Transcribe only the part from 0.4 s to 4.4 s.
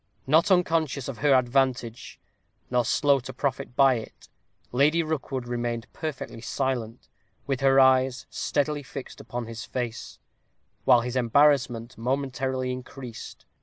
unconscious of her advantage, nor slow to profit by it,